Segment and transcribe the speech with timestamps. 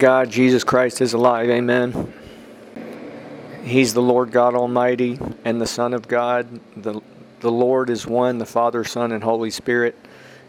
[0.00, 1.50] God, Jesus Christ is alive.
[1.50, 2.10] Amen.
[3.62, 6.58] He's the Lord God Almighty and the Son of God.
[6.74, 7.02] The,
[7.40, 9.94] the Lord is one, the Father, Son, and Holy Spirit.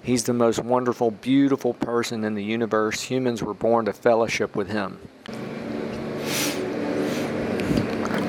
[0.02, 3.02] He's the most wonderful, beautiful person in the universe.
[3.02, 5.00] Humans were born to fellowship with Him.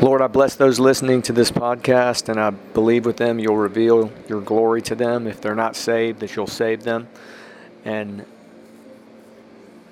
[0.03, 4.13] Lord, I bless those listening to this podcast, and I believe with them you'll reveal
[4.29, 5.29] your glory to them.
[5.29, 7.07] If they're not saved, that you'll save them.
[7.85, 8.27] And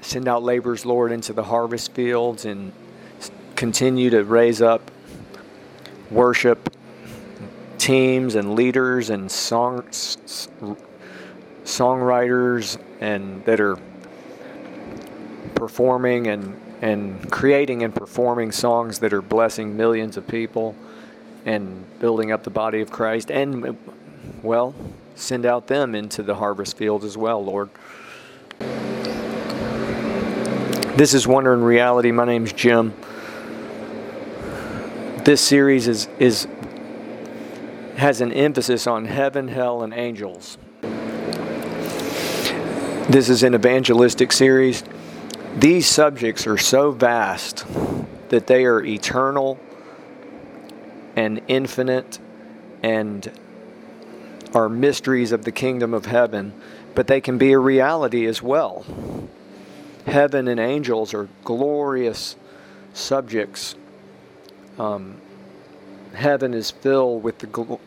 [0.00, 2.72] send out laborers, Lord, into the harvest fields and
[3.56, 4.90] continue to raise up
[6.10, 6.74] worship
[7.78, 9.82] teams and leaders and song
[11.64, 13.78] songwriters and that are
[15.54, 20.74] performing and and creating and performing songs that are blessing millions of people
[21.44, 23.76] and building up the body of Christ and
[24.42, 24.74] well
[25.14, 27.68] send out them into the harvest fields as well lord
[31.00, 32.10] this is wonder in reality.
[32.10, 32.92] My name's jim.
[35.24, 36.46] This series is is
[37.96, 40.58] has an emphasis on heaven hell and angels.
[43.08, 44.84] This is an evangelistic series.
[45.56, 47.64] These subjects are so vast
[48.28, 49.58] that they are eternal
[51.16, 52.18] and infinite
[52.82, 53.32] and
[54.52, 56.52] are mysteries of the kingdom of heaven,
[56.94, 58.84] but they can be a reality as well.
[60.06, 62.36] Heaven and angels are glorious
[62.94, 63.74] subjects.
[64.78, 65.20] Um,
[66.14, 67.78] heaven is filled with the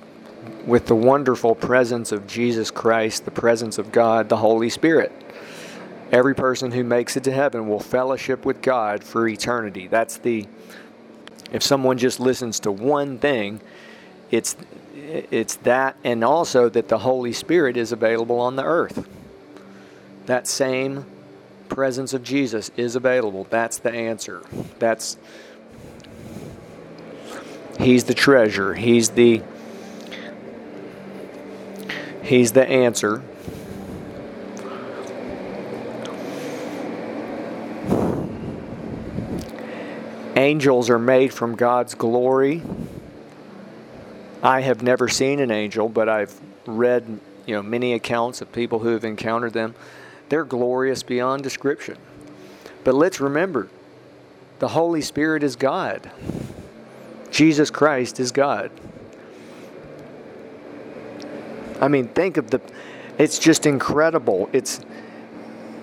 [0.65, 5.11] with the wonderful presence of Jesus Christ, the presence of God, the Holy Spirit.
[6.11, 9.87] Every person who makes it to heaven will fellowship with God for eternity.
[9.87, 10.47] That's the
[11.51, 13.61] if someone just listens to one thing,
[14.31, 14.55] it's
[14.95, 19.07] it's that and also that the Holy Spirit is available on the earth.
[20.25, 21.05] That same
[21.73, 23.47] presence of Jesus is available.
[23.49, 24.43] That's the answer.
[24.79, 25.17] That's
[27.79, 28.73] He's the treasure.
[28.73, 29.41] He's the
[32.21, 33.21] He's the answer.
[40.35, 42.61] Angels are made from God's glory.
[44.41, 48.79] I have never seen an angel, but I've read, you know, many accounts of people
[48.79, 49.75] who have encountered them.
[50.29, 51.97] They're glorious beyond description.
[52.83, 53.69] But let's remember,
[54.59, 56.09] the Holy Spirit is God.
[57.31, 58.71] Jesus Christ is God.
[61.81, 62.61] I mean, think of the
[63.17, 64.49] it's just incredible.
[64.53, 64.79] It's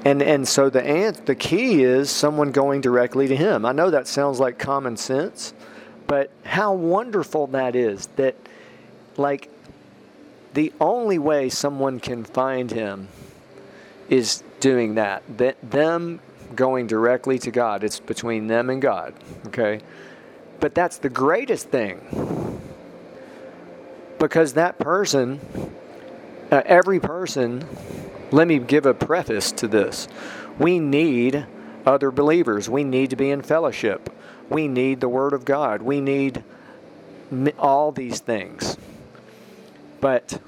[0.05, 3.67] and and so the ant, the key is someone going directly to him.
[3.67, 5.53] I know that sounds like common sense,
[6.07, 8.35] but how wonderful that is that
[9.17, 9.51] like
[10.55, 13.09] the only way someone can find him
[14.11, 15.23] is doing that.
[15.39, 16.21] That them
[16.55, 17.83] going directly to God.
[17.83, 19.15] It's between them and God,
[19.47, 19.81] okay?
[20.59, 22.61] But that's the greatest thing.
[24.19, 25.41] Because that person
[26.51, 27.65] uh, every person
[28.33, 30.09] let me give a preface to this.
[30.59, 31.47] We need
[31.87, 32.69] other believers.
[32.69, 34.13] We need to be in fellowship.
[34.49, 35.83] We need the Word of God.
[35.83, 36.45] We need
[37.59, 38.77] all these things.
[40.01, 40.41] But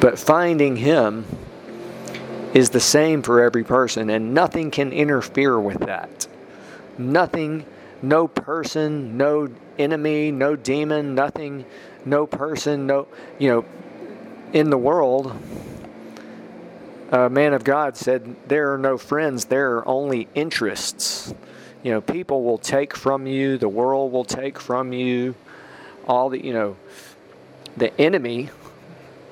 [0.00, 1.26] but finding him
[2.54, 6.26] is the same for every person and nothing can interfere with that.
[6.98, 7.64] Nothing
[8.02, 11.64] no person, no enemy, no demon, nothing
[12.04, 13.06] no person, no,
[13.38, 13.64] you know,
[14.52, 15.36] in the world,
[17.12, 21.34] a man of God said, There are no friends, there are only interests.
[21.82, 25.34] You know, people will take from you, the world will take from you,
[26.06, 26.76] all the, you know,
[27.76, 28.50] the enemy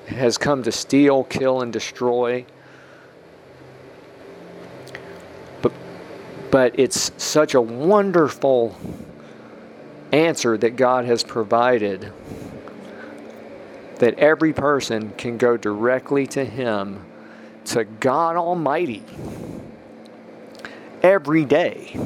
[0.09, 2.45] has come to steal, kill, and destroy.
[5.61, 5.71] But,
[6.51, 8.75] but it's such a wonderful
[10.11, 12.11] answer that God has provided
[13.97, 17.05] that every person can go directly to Him,
[17.65, 19.03] to God Almighty,
[21.03, 21.99] every day.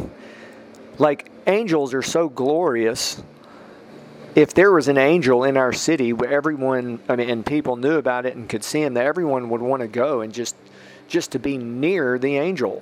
[0.98, 3.22] Like angels are so glorious.
[4.36, 7.98] If there was an angel in our city where everyone, I mean, and people knew
[7.98, 10.56] about it and could see him, that everyone would want to go and just,
[11.08, 12.82] just to be near the angel.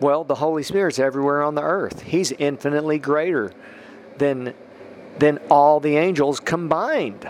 [0.00, 2.02] Well, the Holy Spirit's everywhere on the earth.
[2.02, 3.52] He's infinitely greater
[4.18, 4.54] than
[5.18, 7.28] than all the angels combined.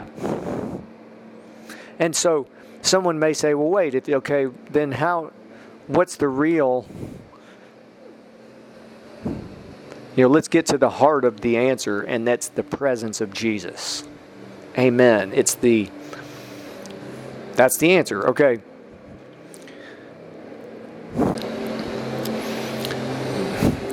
[1.99, 2.47] And so
[2.83, 5.33] someone may say, well, wait, if, okay, then how,
[5.87, 6.87] what's the real,
[10.20, 13.32] you know, let's get to the heart of the answer, and that's the presence of
[13.32, 14.05] Jesus.
[14.76, 15.32] Amen.
[15.34, 15.88] It's the,
[17.55, 18.28] That's the answer.
[18.28, 18.61] Okay.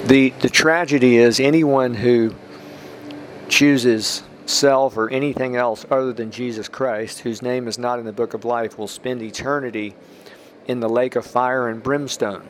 [0.08, 2.36] The, the tragedy is anyone who
[3.48, 8.12] chooses self or anything else other than Jesus Christ, whose name is not in the
[8.12, 9.96] book of life, will spend eternity
[10.68, 12.46] in the lake of fire and brimstone.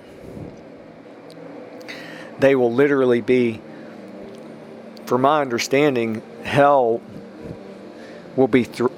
[2.39, 3.62] They will literally be,
[5.06, 7.01] for my understanding, hell
[8.36, 8.92] will be th-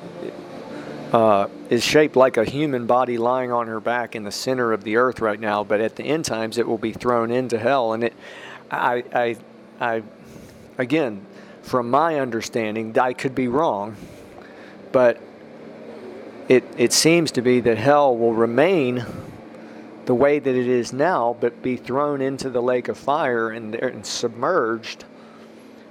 [1.14, 4.84] uh, is shaped like a human body lying on her back in the center of
[4.84, 5.64] the earth right now.
[5.64, 8.14] But at the end times, it will be thrown into hell, and it,
[8.70, 9.38] I, I,
[9.80, 10.04] I,
[10.78, 11.26] again,
[11.62, 13.96] from my understanding, I could be wrong,
[14.92, 15.22] but
[16.48, 19.06] it it seems to be that hell will remain
[20.10, 23.76] the way that it is now, but be thrown into the lake of fire and,
[23.76, 25.06] and submerged,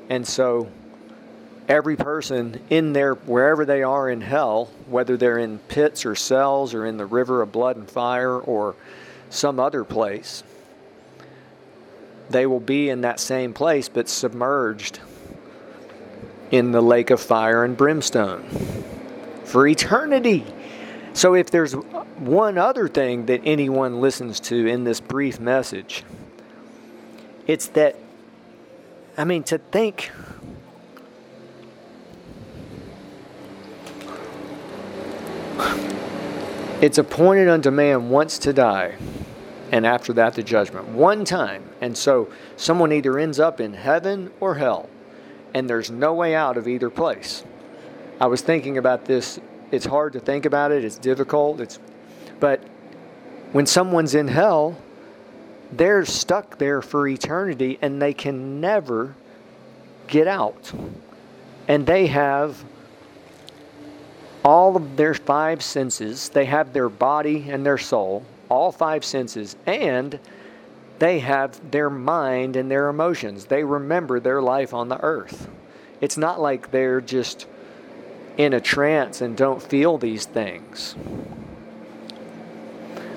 [0.08, 0.66] and so
[1.68, 6.74] every person in there, wherever they are in hell, whether they're in pits or cells
[6.74, 8.74] or in the river of blood and fire or
[9.30, 10.42] some other place,
[12.28, 14.98] they will be in that same place but submerged
[16.50, 18.42] in the lake of fire and brimstone
[19.44, 20.44] for eternity.
[21.18, 26.04] So, if there's one other thing that anyone listens to in this brief message,
[27.48, 27.96] it's that,
[29.16, 30.12] I mean, to think
[36.80, 38.94] It's appointed unto man once to die,
[39.72, 40.86] and after that the judgment.
[40.90, 41.64] One time.
[41.80, 44.88] And so someone either ends up in heaven or hell,
[45.52, 47.42] and there's no way out of either place.
[48.20, 49.40] I was thinking about this.
[49.70, 51.60] It's hard to think about it, it's difficult.
[51.60, 51.78] It's
[52.40, 52.62] but
[53.52, 54.76] when someone's in hell,
[55.72, 59.14] they're stuck there for eternity and they can never
[60.06, 60.72] get out.
[61.66, 62.64] And they have
[64.44, 66.30] all of their five senses.
[66.30, 70.18] They have their body and their soul, all five senses, and
[70.98, 73.44] they have their mind and their emotions.
[73.44, 75.48] They remember their life on the earth.
[76.00, 77.46] It's not like they're just
[78.38, 80.94] in a trance and don't feel these things.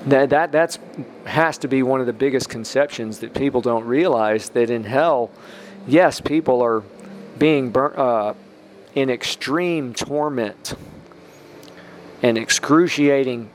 [0.08, 0.80] That, that that's
[1.26, 5.30] has to be one of the biggest conceptions that people don't realize that in hell,
[5.88, 6.84] yes, people are
[7.38, 8.34] being burnt, uh,
[8.96, 10.74] in extreme torment
[12.24, 13.50] and excruciating,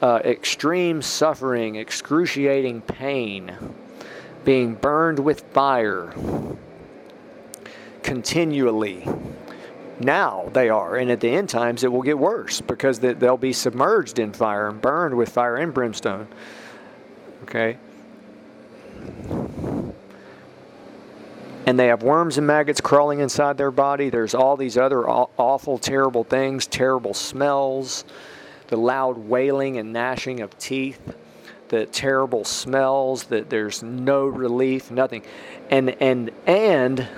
[0.00, 3.54] uh, extreme suffering, excruciating pain,
[4.44, 6.14] being burned with fire
[8.02, 9.06] continually.
[10.00, 13.52] Now they are, and at the end times it will get worse because they'll be
[13.52, 16.28] submerged in fire and burned with fire and brimstone.
[17.44, 17.78] Okay?
[21.66, 24.10] and they have worms and maggots crawling inside their body.
[24.10, 28.04] There's all these other awful, terrible things, terrible smells,
[28.68, 31.14] the loud wailing and gnashing of teeth,
[31.68, 35.22] the terrible smells that there's no relief, nothing.
[35.70, 37.08] And and and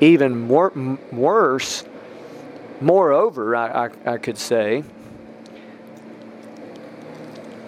[0.00, 0.70] even more
[1.10, 1.84] worse,
[2.80, 4.84] moreover, I, I, I could say,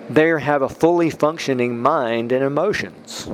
[0.09, 3.29] they have a fully functioning mind and emotions.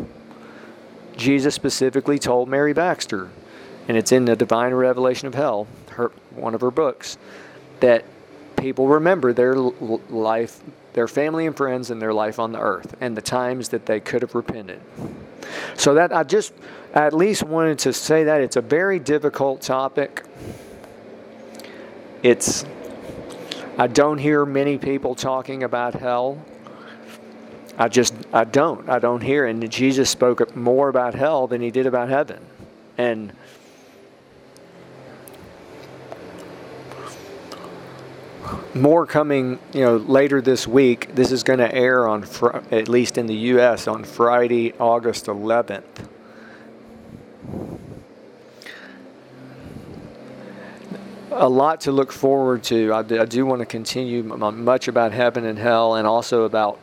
[1.16, 3.28] Jesus specifically told Mary Baxter,
[3.88, 7.18] and it's in the Divine Revelation of Hell, her one of her books,
[7.80, 8.04] that
[8.56, 10.60] people remember their life,
[10.94, 14.00] their family and friends, and their life on the earth, and the times that they
[14.00, 14.80] could have repented.
[15.74, 16.54] So that I just
[16.94, 20.24] at least wanted to say that it's a very difficult topic.
[22.22, 22.64] It's
[23.76, 26.44] I don't hear many people talking about hell.
[27.78, 28.88] I just I don't.
[28.88, 29.46] I don't hear.
[29.46, 32.44] And Jesus spoke more about hell than he did about heaven.
[32.96, 33.32] And
[38.74, 41.14] more coming you know later this week.
[41.14, 45.26] This is going to air on fr- at least in the US on Friday August
[45.26, 46.08] 11th
[51.34, 55.12] a lot to look forward to I do, I do want to continue much about
[55.12, 56.78] heaven and hell and also about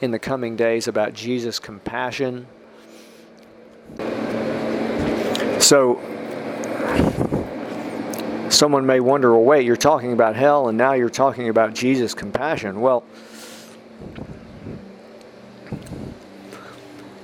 [0.00, 2.46] in the coming days about Jesus' compassion.
[5.58, 6.00] So,
[8.50, 12.14] someone may wonder well, wait, you're talking about hell and now you're talking about Jesus'
[12.14, 12.80] compassion.
[12.80, 13.04] Well,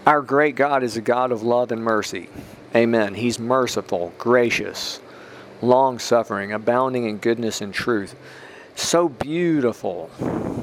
[0.06, 2.28] our great God is a God of love and mercy.
[2.74, 3.14] Amen.
[3.14, 5.00] He's merciful, gracious,
[5.62, 8.14] long suffering, abounding in goodness and truth.
[8.74, 10.10] So beautiful,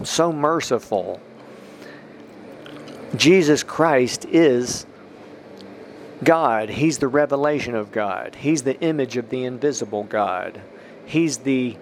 [0.04, 1.20] so merciful,
[3.16, 4.86] Jesus Christ is
[6.24, 6.70] God.
[6.70, 8.36] He's the revelation of God.
[8.36, 10.60] He's the image of the invisible God.
[11.06, 11.78] He's the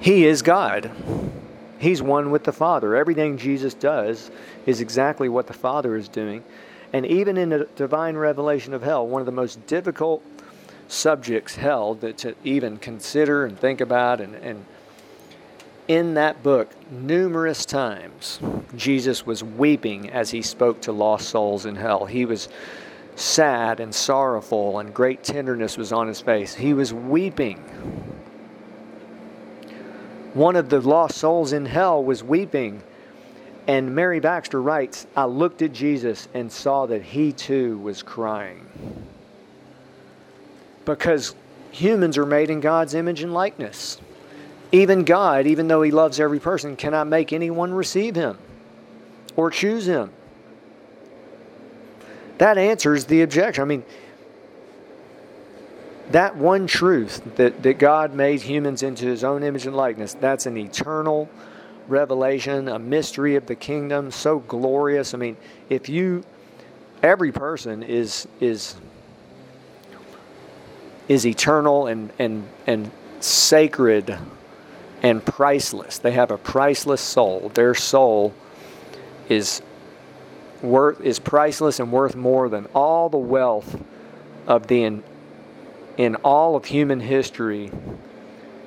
[0.00, 0.90] He is God.
[1.78, 2.94] He's one with the Father.
[2.94, 4.30] Everything Jesus does
[4.66, 6.44] is exactly what the Father is doing.
[6.92, 10.22] And even in the divine revelation of hell, one of the most difficult
[10.88, 14.64] subjects, hell, that to even consider and think about, and, and
[15.88, 18.40] in that book, numerous times,
[18.76, 22.04] Jesus was weeping as he spoke to lost souls in hell.
[22.04, 22.48] He was
[23.16, 26.54] sad and sorrowful, and great tenderness was on his face.
[26.54, 27.58] He was weeping.
[30.34, 32.82] One of the lost souls in hell was weeping.
[33.66, 38.66] And Mary Baxter writes, I looked at Jesus and saw that he too was crying.
[40.84, 41.34] Because
[41.70, 44.00] humans are made in God's image and likeness.
[44.72, 48.38] Even God, even though he loves every person, cannot make anyone receive him
[49.36, 50.10] or choose him.
[52.38, 53.62] That answers the objection.
[53.62, 53.84] I mean,
[56.10, 60.46] that one truth that, that God made humans into his own image and likeness, that's
[60.46, 61.28] an eternal
[61.92, 65.14] revelation, a mystery of the kingdom, so glorious.
[65.14, 65.36] I mean,
[65.68, 66.24] if you
[67.02, 68.76] every person is is
[71.08, 74.18] is eternal and and and sacred
[75.02, 75.98] and priceless.
[75.98, 77.50] They have a priceless soul.
[77.54, 78.32] Their soul
[79.28, 79.62] is
[80.62, 83.80] worth is priceless and worth more than all the wealth
[84.46, 85.04] of the in,
[85.96, 87.70] in all of human history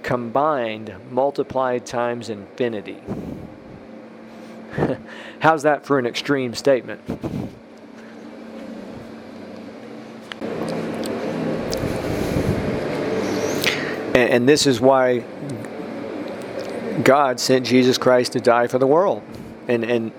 [0.05, 3.01] combined multiplied times infinity.
[5.39, 7.01] How's that for an extreme statement?
[14.13, 15.23] And, and this is why
[17.01, 19.23] God sent Jesus Christ to die for the world
[19.67, 20.11] and, and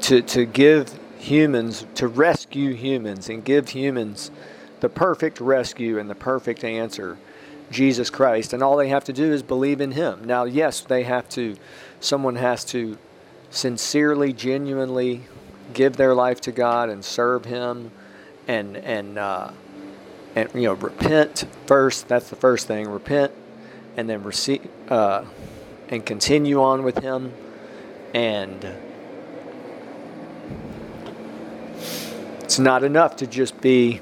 [0.00, 4.32] to, to give humans, to rescue humans and give humans
[4.80, 7.18] the perfect rescue and the perfect answer
[7.70, 8.52] Jesus Christ.
[8.52, 10.24] And all they have to do is believe in Him.
[10.24, 11.56] Now, yes, they have to,
[12.00, 12.98] someone has to
[13.50, 15.22] sincerely, genuinely
[15.72, 17.90] give their life to God and serve Him
[18.48, 19.50] and, and, uh,
[20.34, 22.08] and you know, repent first.
[22.08, 22.88] That's the first thing.
[22.88, 23.32] Repent
[23.96, 25.24] and then receive, uh,
[25.88, 27.32] and continue on with Him.
[28.14, 28.68] And
[32.40, 34.00] it's not enough to just be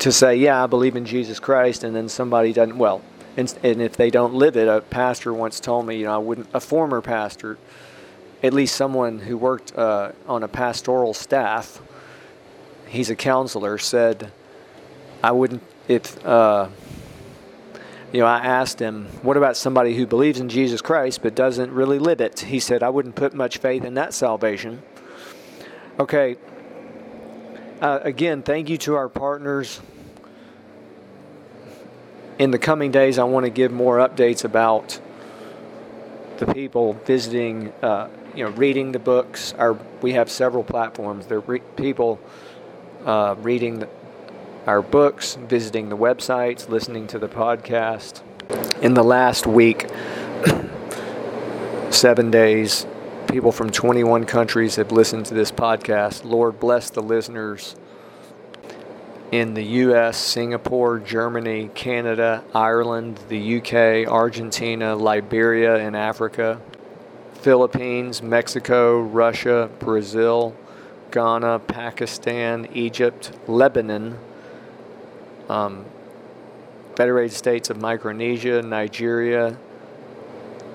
[0.00, 2.78] to say, yeah, I believe in Jesus Christ, and then somebody doesn't.
[2.78, 3.02] Well,
[3.36, 6.18] and, and if they don't live it, a pastor once told me, you know, I
[6.18, 6.48] wouldn't.
[6.54, 7.58] A former pastor,
[8.42, 11.80] at least someone who worked uh, on a pastoral staff,
[12.86, 14.32] he's a counselor, said,
[15.22, 16.24] I wouldn't if.
[16.24, 16.68] Uh,
[18.10, 21.70] you know, I asked him, what about somebody who believes in Jesus Christ but doesn't
[21.70, 22.40] really live it?
[22.40, 24.82] He said, I wouldn't put much faith in that salvation.
[26.00, 26.36] Okay.
[27.80, 29.80] Uh, again, thank you to our partners.
[32.38, 35.00] In the coming days, I want to give more updates about
[36.38, 39.54] the people visiting, uh, you know, reading the books.
[39.58, 41.26] Our we have several platforms.
[41.26, 42.18] There are re- people
[43.04, 43.88] uh, reading the,
[44.66, 48.22] our books, visiting the websites, listening to the podcast.
[48.82, 49.86] In the last week,
[51.90, 52.86] seven days,
[53.28, 56.24] people from 21 countries have listened to this podcast.
[56.24, 57.76] Lord, bless the listeners
[59.30, 66.58] in the US, Singapore, Germany, Canada, Ireland, the UK, Argentina, Liberia, and Africa,
[67.34, 70.56] Philippines, Mexico, Russia, Brazil,
[71.10, 74.18] Ghana, Pakistan, Egypt, Lebanon,
[75.50, 75.84] um,
[76.96, 79.58] Federated States of Micronesia, Nigeria,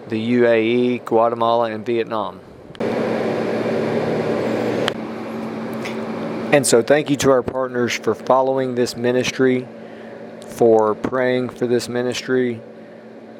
[0.09, 2.39] the UAE, Guatemala, and Vietnam.
[6.53, 9.67] And so, thank you to our partners for following this ministry,
[10.49, 12.61] for praying for this ministry.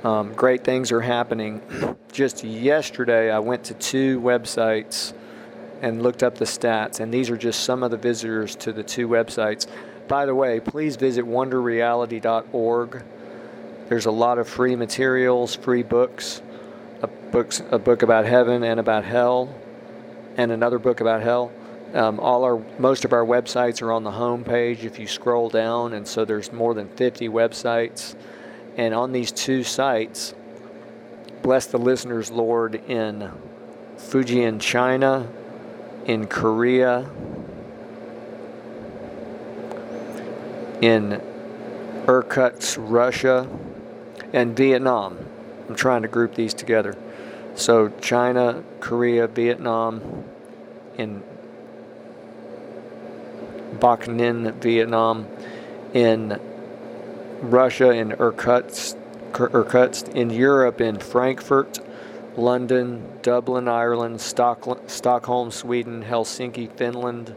[0.03, 1.61] Um, great things are happening.
[2.11, 5.13] Just yesterday, I went to two websites
[5.83, 8.83] and looked up the stats, and these are just some of the visitors to the
[8.83, 9.67] two websites.
[10.07, 13.03] By the way, please visit wonderreality.org.
[13.89, 16.41] There's a lot of free materials, free books,
[17.03, 19.53] a, books, a book about heaven and about hell,
[20.37, 21.51] and another book about hell.
[21.93, 25.49] Um, all our most of our websites are on the home page if you scroll
[25.49, 28.15] down, and so there's more than 50 websites.
[28.77, 30.33] And on these two sites,
[31.43, 33.31] bless the listeners, Lord, in
[33.97, 35.29] Fujian, China,
[36.05, 37.07] in Korea,
[40.81, 41.21] in
[42.07, 43.47] Irkutsk, Russia,
[44.33, 45.32] and Vietnam.
[45.67, 46.97] I'm trying to group these together.
[47.55, 50.25] So China, Korea, Vietnam,
[50.97, 51.23] in
[53.79, 55.27] Bac Ninh, Vietnam,
[55.93, 56.39] in
[57.41, 58.97] Russia, in Irkutsk,
[59.39, 61.79] or cuts in Europe in Frankfurt,
[62.37, 67.35] London, Dublin, Ireland, Stockholm, Sweden, Helsinki, Finland,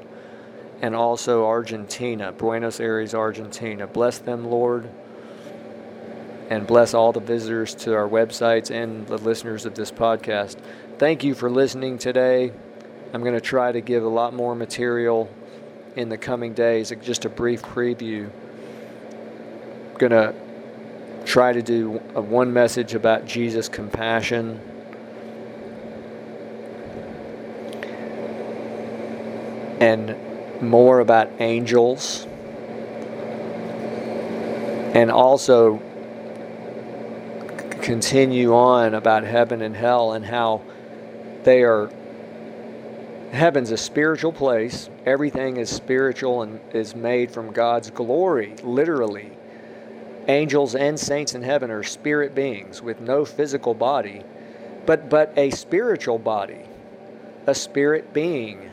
[0.83, 3.87] and also Argentina, Buenos Aires, Argentina.
[3.87, 4.91] Bless them, Lord,
[6.49, 10.57] and bless all the visitors to our websites and the listeners of this podcast.
[10.99, 12.53] Thank you for listening today.
[13.13, 15.29] I'm going to try to give a lot more material
[15.97, 18.31] in the coming days, just a brief preview.
[19.91, 20.35] I'm going to
[21.25, 24.61] try to do a one message about Jesus' compassion.
[29.81, 32.27] And more about angels.
[34.95, 35.83] And also
[37.87, 40.61] continue on about heaven and hell and how
[41.45, 41.89] they are
[43.31, 44.91] heaven's a spiritual place.
[45.05, 49.31] Everything is spiritual and is made from god's glory literally.
[50.27, 54.25] Angels and saints in heaven are spirit beings with no physical body
[54.85, 56.65] but but a spiritual body
[57.47, 58.69] a spirit being.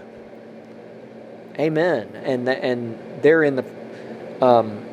[1.59, 2.09] Amen.
[2.23, 3.65] And and they're in the
[4.43, 4.83] um,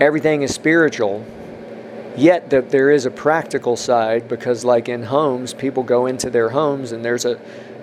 [0.00, 1.24] everything is spiritual
[2.16, 6.48] yet that there is a practical side because like in homes people go into their
[6.48, 7.38] homes and there's a,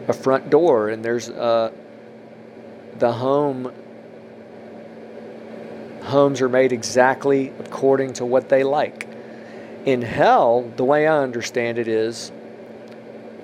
[0.07, 1.71] a front door and there's uh,
[2.97, 3.71] the home
[6.03, 9.07] homes are made exactly according to what they like.
[9.86, 12.31] In hell the way i understand it is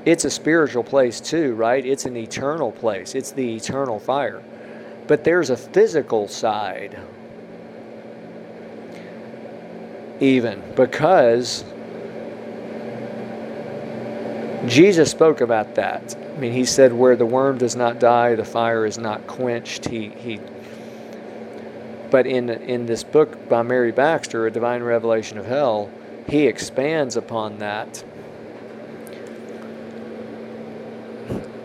[0.06, 1.86] it's a spiritual place too right?
[1.86, 3.16] It's an eternal place.
[3.16, 4.42] It's the eternal fire.
[5.08, 6.98] But there's a physical side
[10.24, 11.66] even because
[14.66, 16.16] Jesus spoke about that.
[16.16, 19.90] I mean, he said, "Where the worm does not die, the fire is not quenched."
[19.90, 20.40] He he.
[22.10, 25.90] But in in this book by Mary Baxter, A Divine Revelation of Hell,
[26.30, 28.06] he expands upon that,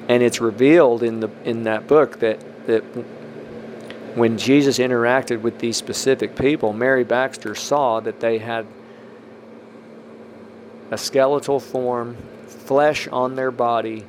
[0.08, 2.82] and it's revealed in the in that book that that
[4.18, 8.66] when Jesus interacted with these specific people, Mary Baxter saw that they had
[10.90, 14.04] a skeletal form, flesh on their body,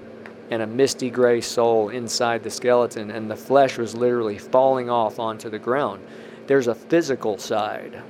[0.49, 5.19] and a misty gray soul inside the skeleton, and the flesh was literally falling off
[5.19, 6.03] onto the ground.
[6.47, 8.01] There's a physical side.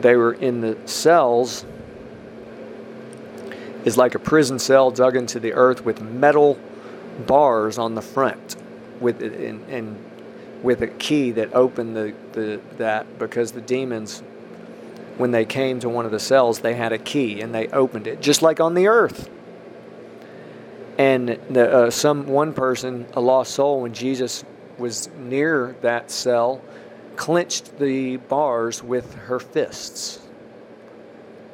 [0.00, 1.64] They were in the cells,
[3.84, 6.58] is like a prison cell dug into the earth with metal
[7.26, 8.56] bars on the front
[9.00, 10.04] with and, and
[10.62, 14.22] with a key that opened the, the that because the demons
[15.16, 18.06] when they came to one of the cells they had a key and they opened
[18.06, 19.30] it just like on the earth.
[20.96, 24.44] And the, uh, some one person a lost soul when jesus
[24.78, 26.60] was near that cell
[27.16, 30.20] clenched the bars with her fists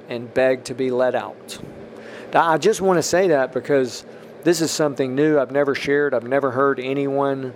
[0.09, 1.59] and begged to be let out.
[2.35, 4.05] I just want to say that because
[4.45, 6.15] this is something new I've never shared.
[6.15, 7.55] I've never heard anyone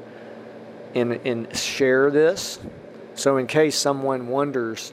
[0.95, 2.59] in, in share this.
[3.15, 4.93] So in case someone wonders,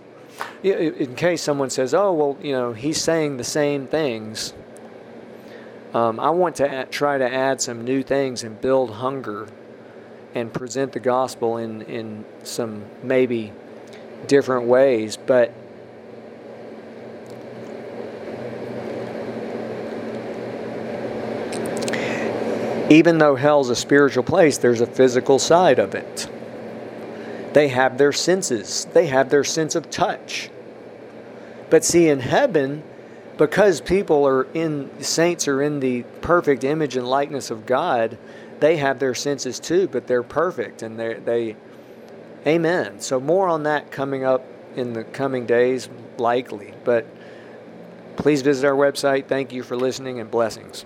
[0.62, 4.54] in case someone says, "Oh, well, you know, he's saying the same things,"
[5.94, 9.48] um, I want to add, try to add some new things and build hunger
[10.34, 13.54] and present the gospel in in some maybe
[14.28, 15.54] different ways, but
[22.96, 26.30] Even though hell's a spiritual place, there's a physical side of it.
[27.52, 30.50] They have their senses, they have their sense of touch.
[31.70, 32.84] But see, in heaven,
[33.38, 38.18] because people are in, saints are in the perfect image and likeness of God,
[38.62, 41.58] they have their senses too, but they're perfect and they, they,
[42.48, 43.02] amen.
[43.02, 44.46] So, more on that coming up
[44.78, 46.74] in the coming days, likely.
[46.86, 47.06] But
[48.16, 49.28] please visit our website.
[49.28, 50.86] Thank you for listening and blessings.